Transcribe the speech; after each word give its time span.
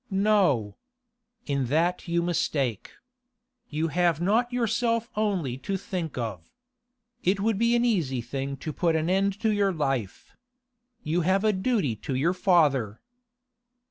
'No. 0.09 0.77
In 1.45 1.67
that 1.67 2.07
you 2.07 2.23
mistake. 2.23 2.89
You 3.69 3.89
have 3.89 4.19
not 4.19 4.51
yourself 4.51 5.11
only 5.15 5.59
to 5.59 5.77
think 5.77 6.17
of. 6.17 6.49
It 7.23 7.39
would 7.39 7.59
be 7.59 7.75
an 7.75 7.85
easy 7.85 8.19
thing 8.19 8.57
to 8.65 8.73
put 8.73 8.95
an 8.95 9.11
end 9.11 9.39
to 9.41 9.51
your 9.53 9.71
life. 9.71 10.35
You 11.03 11.21
have 11.21 11.43
a 11.43 11.53
duty 11.53 11.95
to 11.97 12.15
your 12.15 12.33
father. 12.33 12.99